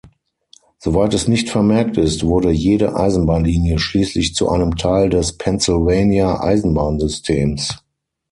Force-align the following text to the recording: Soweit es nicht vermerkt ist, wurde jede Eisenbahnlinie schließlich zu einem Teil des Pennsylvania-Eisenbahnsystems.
Soweit 0.79 1.13
es 1.13 1.27
nicht 1.27 1.51
vermerkt 1.51 1.95
ist, 1.95 2.25
wurde 2.25 2.49
jede 2.49 2.95
Eisenbahnlinie 2.95 3.77
schließlich 3.77 4.33
zu 4.33 4.49
einem 4.49 4.75
Teil 4.75 5.11
des 5.11 5.37
Pennsylvania-Eisenbahnsystems. 5.37 7.77